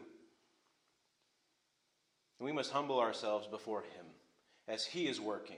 [2.39, 4.07] And we must humble ourselves before Him
[4.69, 5.57] as He is working.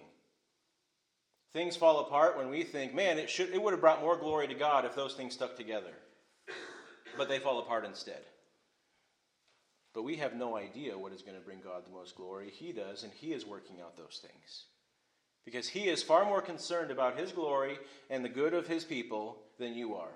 [1.53, 4.47] Things fall apart when we think, man, it, should, it would have brought more glory
[4.47, 5.93] to God if those things stuck together.
[7.19, 8.23] But they fall apart instead.
[10.01, 12.49] But we have no idea what is going to bring God the most glory.
[12.49, 14.65] He does, and He is working out those things.
[15.45, 17.77] Because He is far more concerned about His glory
[18.09, 20.15] and the good of His people than you are.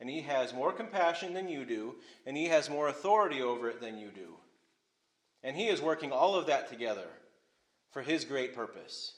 [0.00, 3.82] And He has more compassion than you do, and He has more authority over it
[3.82, 4.34] than you do.
[5.42, 7.08] And He is working all of that together
[7.90, 9.12] for His great purpose.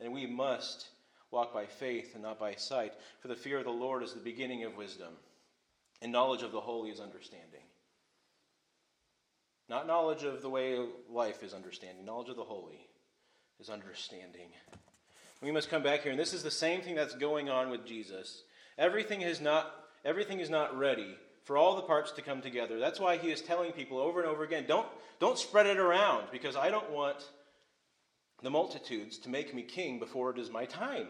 [0.00, 0.88] And we must
[1.30, 4.18] walk by faith and not by sight, for the fear of the Lord is the
[4.18, 5.12] beginning of wisdom,
[6.02, 7.60] and knowledge of the holy is understanding.
[9.70, 10.76] Not knowledge of the way
[11.08, 12.88] life is understanding, knowledge of the holy
[13.60, 14.48] is understanding.
[15.40, 17.86] We must come back here, and this is the same thing that's going on with
[17.86, 18.42] Jesus.
[18.76, 19.72] Everything is not,
[20.04, 22.80] everything is not ready for all the parts to come together.
[22.80, 24.88] That's why he is telling people over and over again don't,
[25.20, 27.30] don't spread it around, because I don't want
[28.42, 31.06] the multitudes to make me king before it is my time.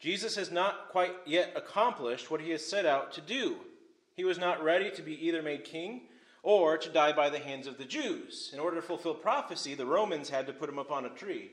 [0.00, 3.56] Jesus has not quite yet accomplished what he has set out to do.
[4.16, 6.02] He was not ready to be either made king
[6.42, 8.50] or to die by the hands of the Jews.
[8.52, 11.50] In order to fulfill prophecy, the Romans had to put him up on a tree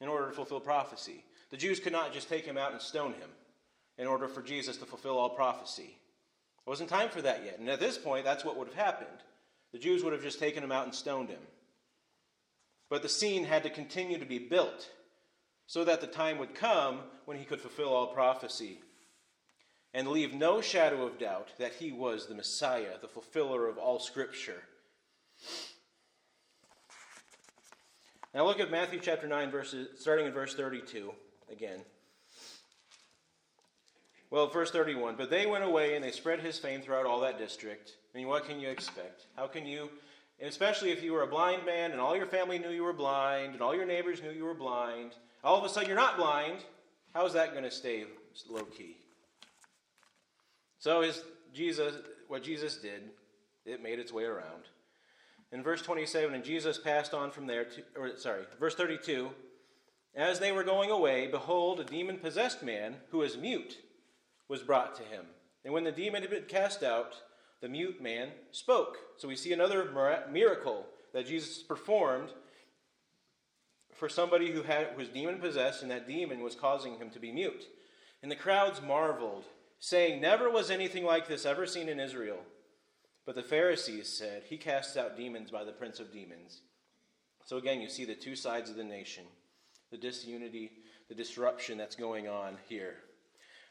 [0.00, 1.24] in order to fulfill prophecy.
[1.50, 3.30] The Jews could not just take him out and stone him
[3.98, 5.96] in order for Jesus to fulfill all prophecy.
[6.66, 7.58] It wasn't time for that yet.
[7.58, 9.08] And at this point, that's what would have happened.
[9.72, 11.40] The Jews would have just taken him out and stoned him.
[12.88, 14.90] But the scene had to continue to be built
[15.66, 18.80] so that the time would come when he could fulfill all prophecy
[19.92, 23.98] and leave no shadow of doubt that he was the Messiah, the fulfiller of all
[23.98, 24.62] Scripture.
[28.34, 31.12] Now look at Matthew chapter 9, verses, starting in verse 32
[31.50, 31.80] again.
[34.30, 35.16] Well, verse 31.
[35.16, 37.96] But they went away and they spread his fame throughout all that district.
[38.14, 39.26] I mean, what can you expect?
[39.36, 39.90] How can you
[40.42, 43.52] especially if you were a blind man and all your family knew you were blind
[43.52, 45.12] and all your neighbors knew you were blind,
[45.44, 46.58] all of a sudden you're not blind,
[47.14, 48.04] how is that going to stay
[48.48, 48.96] low key?
[50.80, 51.22] So is
[51.54, 51.94] Jesus
[52.26, 53.02] what Jesus did,
[53.64, 54.64] it made its way around.
[55.52, 59.30] In verse 27, and Jesus passed on from there to or sorry, verse 32,
[60.14, 63.78] as they were going away, behold, a demon possessed man who was mute
[64.48, 65.26] was brought to him.
[65.64, 67.14] And when the demon had been cast out,
[67.60, 68.96] the mute man spoke.
[69.18, 69.90] So we see another
[70.30, 72.30] miracle that Jesus performed
[73.94, 77.32] for somebody who had, was demon possessed, and that demon was causing him to be
[77.32, 77.64] mute.
[78.22, 79.44] And the crowds marveled,
[79.80, 82.38] saying, Never was anything like this ever seen in Israel.
[83.26, 86.60] But the Pharisees said, He casts out demons by the prince of demons.
[87.44, 89.24] So again, you see the two sides of the nation
[89.90, 90.70] the disunity,
[91.08, 92.94] the disruption that's going on here.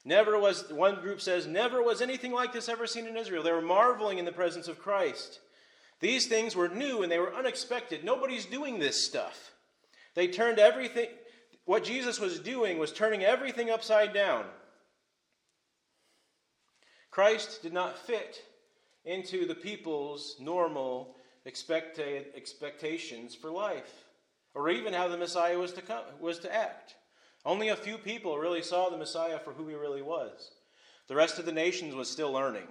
[0.03, 3.41] Never was, one group says, never was anything like this ever seen in Israel.
[3.41, 5.39] They were marveling in the presence of Christ.
[6.01, 8.03] These things were new and they were unexpected.
[8.03, 9.51] Nobody's doing this stuff.
[10.15, 11.07] They turned everything,
[11.65, 14.45] what Jesus was doing was turning everything upside down.
[17.19, 18.41] Christ did not fit
[19.03, 24.05] into the people's normal expected expectations for life,
[24.53, 26.95] or even how the Messiah was to, come, was to act.
[27.43, 30.51] Only a few people really saw the Messiah for who he really was.
[31.09, 32.69] The rest of the nations was still learning.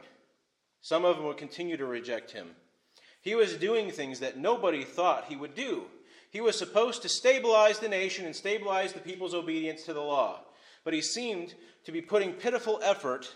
[0.80, 2.52] Some of them would continue to reject him.
[3.20, 5.82] He was doing things that nobody thought he would do.
[6.30, 10.40] He was supposed to stabilize the nation and stabilize the people's obedience to the law.
[10.84, 11.52] But he seemed
[11.84, 13.28] to be putting pitiful effort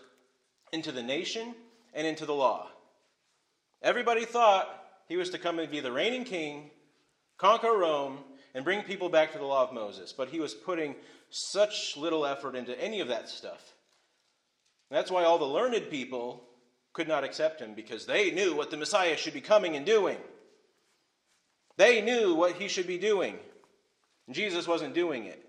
[0.73, 1.55] into the nation
[1.95, 2.69] and into the law.
[3.83, 4.69] Everybody thought
[5.09, 6.71] he was to come and be the reigning king,
[7.37, 8.19] conquer Rome,
[8.55, 10.13] and bring people back to the law of Moses.
[10.13, 10.95] But he was putting
[11.31, 13.73] such little effort into any of that stuff.
[14.91, 16.45] That's why all the learned people
[16.93, 20.19] could not accept him because they knew what the Messiah should be coming and doing.
[21.79, 23.39] They knew what he should be doing.
[24.31, 25.43] Jesus wasn't doing it.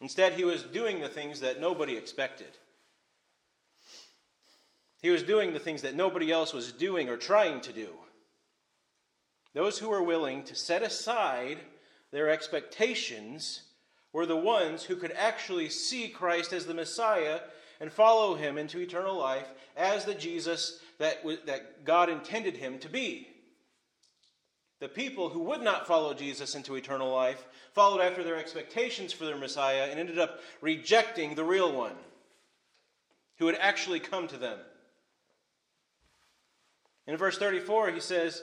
[0.00, 2.56] Instead, he was doing the things that nobody expected.
[5.02, 7.88] He was doing the things that nobody else was doing or trying to do.
[9.54, 11.58] Those who were willing to set aside
[12.12, 13.62] their expectations
[14.12, 17.40] were the ones who could actually see Christ as the Messiah
[17.80, 19.46] and follow him into eternal life
[19.76, 23.28] as the Jesus that, that God intended him to be.
[24.80, 27.44] The people who would not follow Jesus into eternal life
[27.74, 31.96] followed after their expectations for their Messiah and ended up rejecting the real one
[33.38, 34.58] who had actually come to them.
[37.06, 38.42] In verse 34, he says,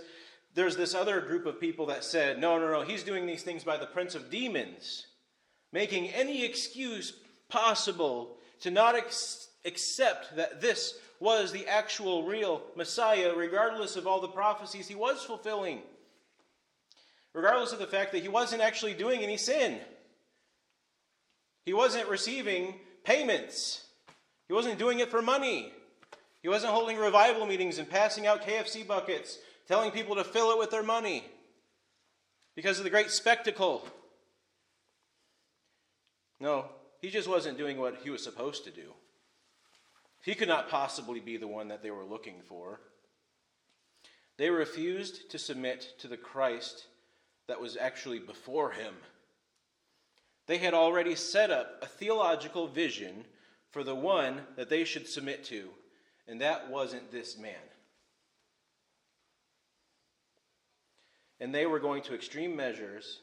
[0.53, 3.63] There's this other group of people that said, No, no, no, he's doing these things
[3.63, 5.07] by the prince of demons,
[5.71, 7.13] making any excuse
[7.49, 14.21] possible to not ex- accept that this was the actual real Messiah, regardless of all
[14.21, 15.81] the prophecies he was fulfilling
[17.37, 19.77] regardless of the fact that he wasn't actually doing any sin.
[21.65, 23.85] He wasn't receiving payments.
[24.47, 25.71] He wasn't doing it for money.
[26.41, 30.59] He wasn't holding revival meetings and passing out KFC buckets, telling people to fill it
[30.59, 31.23] with their money
[32.55, 33.87] because of the great spectacle.
[36.39, 36.65] No,
[37.01, 38.93] he just wasn't doing what he was supposed to do.
[40.21, 42.79] He could not possibly be the one that they were looking for.
[44.37, 46.85] They refused to submit to the Christ
[47.47, 48.93] that was actually before him.
[50.45, 53.25] They had already set up a theological vision
[53.71, 55.69] for the one that they should submit to,
[56.27, 57.53] and that wasn't this man.
[61.39, 63.19] And they were going to extreme measures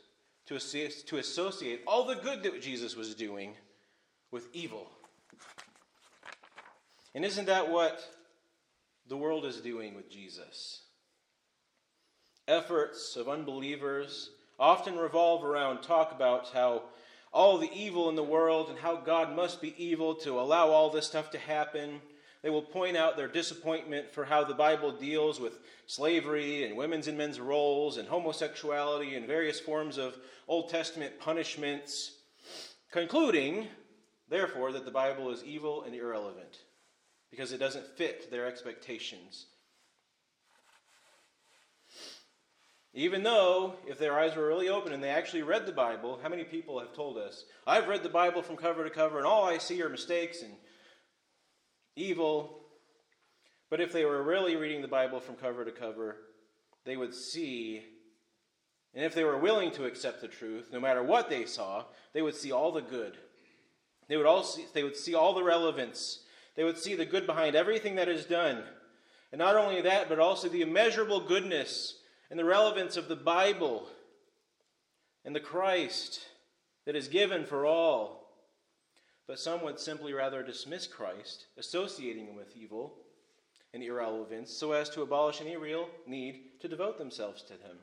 [0.47, 3.55] to, to associate all the good that Jesus was doing
[4.31, 4.89] with evil.
[7.15, 8.01] And isn't that what
[9.09, 10.85] the world is doing with Jesus?
[12.47, 16.83] efforts of unbelievers often revolve around talk about how
[17.33, 20.91] all the evil in the world and how God must be evil to allow all
[20.91, 22.01] this stuff to happen.
[22.45, 27.09] They will point out their disappointment for how the Bible deals with slavery and women's
[27.09, 32.19] and men's roles and homosexuality and various forms of Old Testament punishments,
[32.93, 33.67] concluding,
[34.29, 36.59] therefore, that the Bible is evil and irrelevant
[37.31, 39.47] because it doesn't fit their expectations.
[42.93, 46.29] Even though, if their eyes were really open and they actually read the Bible, how
[46.29, 49.47] many people have told us, I've read the Bible from cover to cover and all
[49.47, 50.53] I see are mistakes and
[51.97, 52.61] evil?
[53.71, 56.17] But if they were really reading the Bible from cover to cover,
[56.85, 57.83] they would see,
[58.95, 62.23] and if they were willing to accept the truth, no matter what they saw, they
[62.23, 63.17] would see all the good.
[64.09, 66.21] They would, all see, they would see all the relevance.
[66.57, 68.63] They would see the good behind everything that is done.
[69.33, 71.99] And not only that, but also the immeasurable goodness
[72.31, 73.89] and the relevance of the Bible
[75.25, 76.21] and the Christ
[76.87, 78.24] that is given for all.
[79.27, 82.95] But some would simply rather dismiss Christ, associating him with evil
[83.73, 87.79] and irrelevance, so as to abolish any real need to devote themselves to him.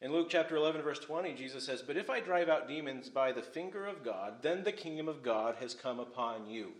[0.00, 3.30] In Luke chapter 11, verse 20, Jesus says, But if I drive out demons by
[3.30, 6.72] the finger of God, then the kingdom of God has come upon you.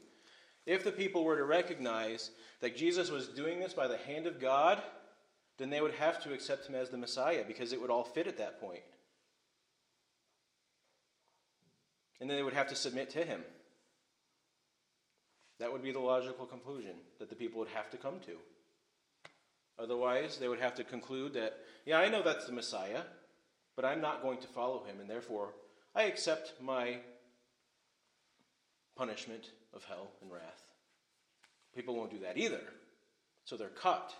[0.67, 4.41] If the people were to recognize that Jesus was doing this by the hand of
[4.41, 4.83] God,
[5.59, 8.27] then they would have to accept him as the Messiah because it would all fit
[8.27, 8.83] at that point.
[12.21, 13.43] And then they would have to submit to him.
[15.59, 18.33] That would be the logical conclusion that the people would have to come to.
[19.79, 21.55] Otherwise, they would have to conclude that,
[21.87, 23.03] yeah, I know that's the Messiah,
[23.75, 25.55] but I'm not going to follow him, and therefore
[25.95, 26.99] I accept my
[28.97, 30.73] punishment of hell and wrath.
[31.75, 32.61] People won't do that either.
[33.45, 34.15] So they're cut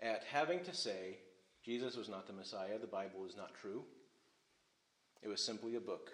[0.00, 1.18] at having to say
[1.64, 3.84] Jesus was not the Messiah, the Bible is not true.
[5.22, 6.10] It was simply a book.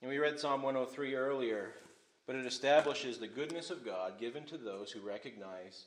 [0.00, 1.72] And we read Psalm 103 earlier,
[2.26, 5.86] but it establishes the goodness of God given to those who recognize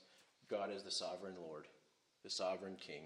[0.50, 1.66] God as the sovereign Lord,
[2.24, 3.04] the sovereign King.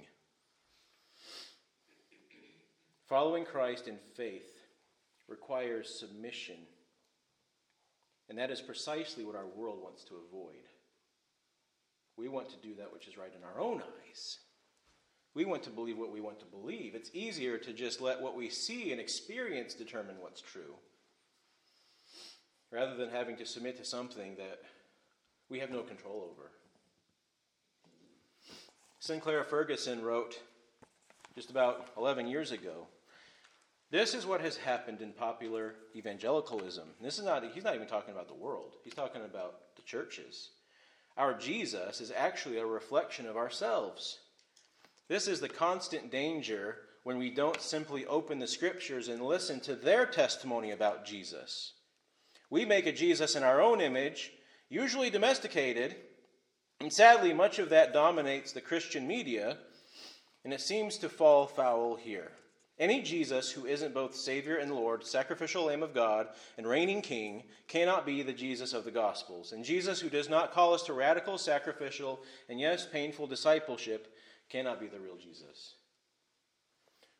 [3.07, 4.49] Following Christ in faith
[5.27, 6.57] requires submission,
[8.27, 10.63] and that is precisely what our world wants to avoid.
[12.17, 14.39] We want to do that which is right in our own eyes.
[15.35, 16.95] We want to believe what we want to believe.
[16.95, 20.73] It's easier to just let what we see and experience determine what's true
[22.75, 24.59] rather than having to submit to something that
[25.49, 26.51] we have no control over.
[28.99, 30.39] Sinclair Ferguson wrote
[31.35, 32.87] just about 11 years ago
[33.91, 36.89] this is what has happened in popular evangelicalism.
[36.99, 40.49] This is not, he's not even talking about the world, he's talking about the churches.
[41.15, 44.19] Our Jesus is actually a reflection of ourselves.
[45.07, 49.75] This is the constant danger when we don't simply open the scriptures and listen to
[49.75, 51.74] their testimony about Jesus.
[52.49, 54.31] We make a Jesus in our own image,
[54.69, 55.95] usually domesticated,
[56.79, 59.57] and sadly, much of that dominates the Christian media,
[60.43, 62.31] and it seems to fall foul here.
[62.77, 66.27] Any Jesus who isn't both Savior and Lord, sacrificial Lamb of God,
[66.57, 69.53] and reigning King cannot be the Jesus of the Gospels.
[69.53, 72.19] And Jesus who does not call us to radical, sacrificial,
[72.49, 74.13] and yes, painful discipleship
[74.49, 75.75] cannot be the real Jesus.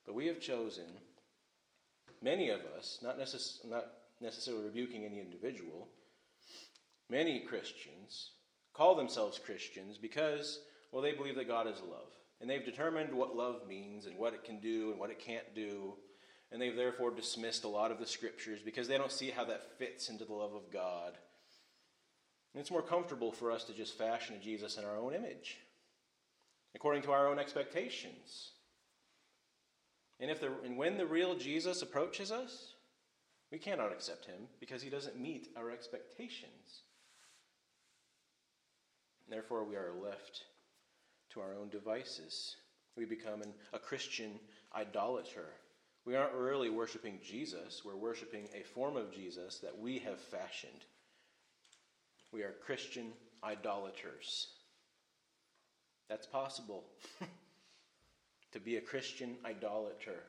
[0.05, 0.86] But we have chosen,
[2.21, 3.86] many of us, not, necess- not
[4.22, 5.88] necessarily rebuking any individual,
[7.09, 8.32] many Christians
[8.76, 10.59] call themselves Christians because,
[10.91, 12.11] well, they believe that God is love.
[12.41, 15.55] And they've determined what love means and what it can do and what it can't
[15.55, 15.93] do.
[16.51, 19.80] And they've therefore dismissed a lot of the scriptures because they don't see how that
[19.80, 21.13] fits into the love of God.
[22.53, 25.57] And it's more comfortable for us to just fashion a Jesus in our own image,
[26.74, 28.51] according to our own expectations.
[30.20, 32.74] And if the, and when the real Jesus approaches us,
[33.55, 36.81] we cannot accept him because he doesn't meet our expectations.
[39.29, 40.43] Therefore, we are left
[41.31, 42.57] to our own devices.
[42.97, 44.31] We become an, a Christian
[44.75, 45.45] idolater.
[46.03, 50.83] We aren't really worshiping Jesus, we're worshiping a form of Jesus that we have fashioned.
[52.33, 54.49] We are Christian idolaters.
[56.09, 56.83] That's possible.
[58.51, 60.23] to be a Christian idolater.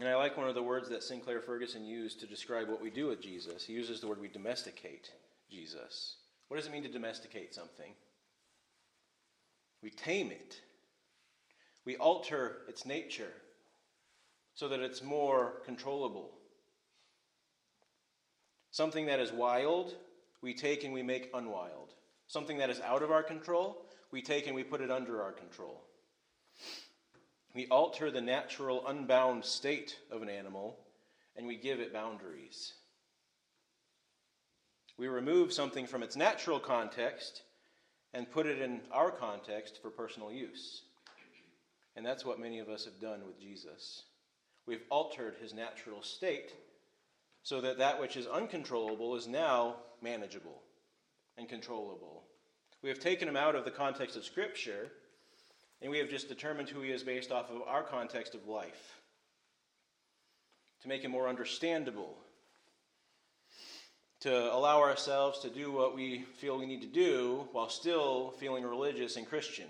[0.00, 2.88] And I like one of the words that Sinclair Ferguson used to describe what we
[2.88, 3.66] do with Jesus.
[3.66, 5.10] He uses the word we domesticate
[5.50, 6.16] Jesus.
[6.48, 7.92] What does it mean to domesticate something?
[9.82, 10.58] We tame it,
[11.84, 13.32] we alter its nature
[14.54, 16.30] so that it's more controllable.
[18.70, 19.94] Something that is wild,
[20.40, 21.92] we take and we make unwild.
[22.26, 25.32] Something that is out of our control, we take and we put it under our
[25.32, 25.82] control.
[27.54, 30.78] We alter the natural, unbound state of an animal
[31.36, 32.74] and we give it boundaries.
[34.98, 37.42] We remove something from its natural context
[38.12, 40.82] and put it in our context for personal use.
[41.96, 44.02] And that's what many of us have done with Jesus.
[44.66, 46.52] We've altered his natural state
[47.42, 50.62] so that that which is uncontrollable is now manageable
[51.38, 52.24] and controllable.
[52.82, 54.92] We have taken him out of the context of Scripture,
[55.82, 59.00] and we have just determined who he is based off of our context of life
[60.82, 62.16] to make him more understandable
[64.20, 68.64] to allow ourselves to do what we feel we need to do while still feeling
[68.64, 69.66] religious and Christian.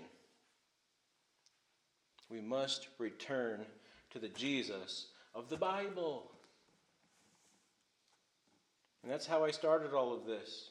[2.29, 3.65] We must return
[4.11, 6.31] to the Jesus of the Bible.
[9.03, 10.69] And that's how I started all of this.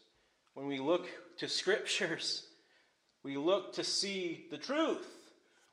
[0.54, 1.06] When we look
[1.38, 2.44] to scriptures,
[3.22, 5.06] we look to see the truth.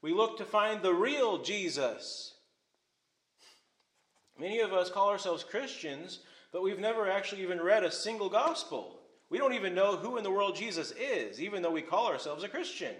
[0.01, 2.35] We look to find the real Jesus.
[4.39, 6.19] Many of us call ourselves Christians
[6.51, 8.99] but we've never actually even read a single gospel.
[9.29, 12.43] We don't even know who in the world Jesus is, even though we call ourselves
[12.43, 12.95] a Christian.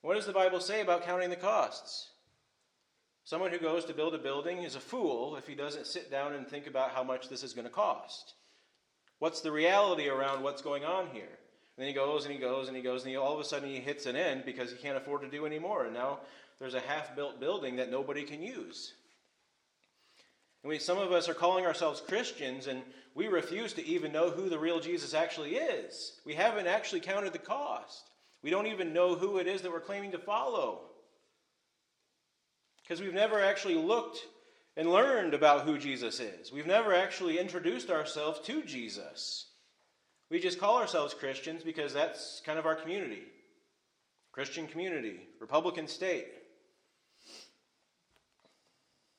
[0.00, 2.10] What does the Bible say about counting the costs?
[3.24, 6.32] Someone who goes to build a building is a fool if he doesn't sit down
[6.32, 8.34] and think about how much this is going to cost.
[9.18, 11.38] What's the reality around what's going on here?
[11.78, 13.44] And then he goes and he goes and he goes and he, all of a
[13.44, 15.84] sudden he hits an end because he can't afford to do anymore.
[15.84, 16.18] And now
[16.58, 18.94] there's a half built building that nobody can use.
[20.64, 22.82] And we, some of us are calling ourselves Christians, and
[23.14, 26.14] we refuse to even know who the real Jesus actually is.
[26.26, 28.10] We haven't actually counted the cost.
[28.42, 30.80] We don't even know who it is that we're claiming to follow.
[32.82, 34.18] Because we've never actually looked
[34.76, 36.50] and learned about who Jesus is.
[36.50, 39.46] We've never actually introduced ourselves to Jesus.
[40.30, 43.22] We just call ourselves Christians because that's kind of our community
[44.32, 46.26] Christian community, Republican state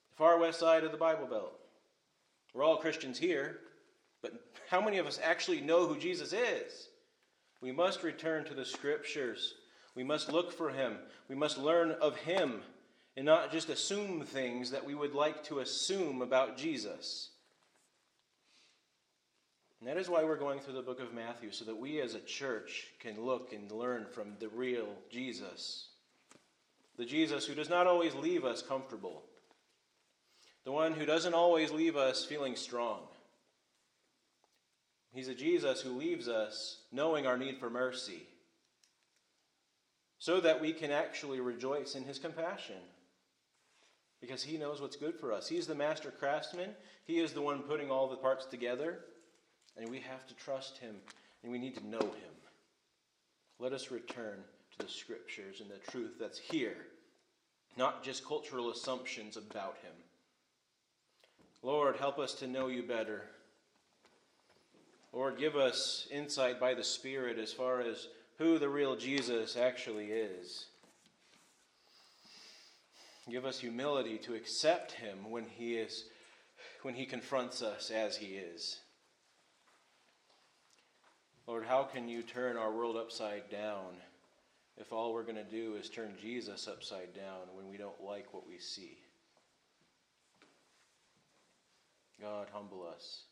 [0.09, 1.59] the far west side of the Bible Belt.
[2.53, 3.59] We're all Christians here,
[4.21, 4.33] but
[4.69, 6.89] how many of us actually know who Jesus is?
[7.61, 9.55] We must return to the scriptures.
[9.95, 10.97] We must look for him.
[11.27, 12.61] We must learn of him
[13.17, 17.31] and not just assume things that we would like to assume about Jesus.
[19.79, 22.13] And that is why we're going through the book of Matthew, so that we as
[22.13, 25.87] a church can look and learn from the real Jesus.
[26.97, 29.23] The Jesus who does not always leave us comfortable,
[30.65, 32.99] the one who doesn't always leave us feeling strong.
[35.13, 38.27] He's a Jesus who leaves us knowing our need for mercy
[40.19, 42.75] so that we can actually rejoice in his compassion
[44.21, 45.47] because he knows what's good for us.
[45.47, 46.71] He's the master craftsman,
[47.05, 48.99] he is the one putting all the parts together,
[49.77, 50.95] and we have to trust him
[51.43, 52.33] and we need to know him.
[53.59, 54.39] Let us return
[54.71, 56.77] to the scriptures and the truth that's here,
[57.77, 59.93] not just cultural assumptions about him.
[61.61, 63.23] Lord, help us to know you better.
[65.11, 68.07] Lord, give us insight by the Spirit as far as
[68.37, 70.67] who the real Jesus actually is.
[73.29, 76.05] Give us humility to accept him when he is
[76.81, 78.79] when he confronts us as he is.
[81.49, 83.95] Lord, how can you turn our world upside down
[84.77, 88.35] if all we're going to do is turn Jesus upside down when we don't like
[88.35, 88.99] what we see?
[92.21, 93.23] God, humble us.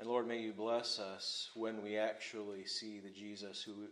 [0.00, 3.86] And Lord, may you bless us when we actually see the Jesus who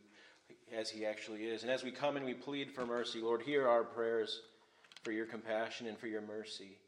[0.76, 1.62] as he actually is.
[1.62, 4.40] And as we come and we plead for mercy, Lord, hear our prayers
[5.04, 6.78] for your compassion and for your mercy.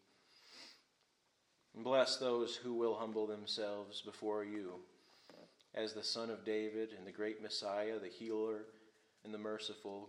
[1.76, 4.80] And bless those who will humble themselves before you
[5.74, 8.64] as the Son of David and the great Messiah, the healer
[9.24, 10.08] and the merciful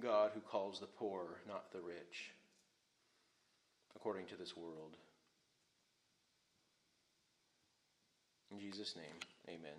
[0.00, 2.32] God who calls the poor, not the rich,
[3.94, 4.96] according to this world.
[8.50, 9.16] In Jesus' name,
[9.48, 9.76] amen.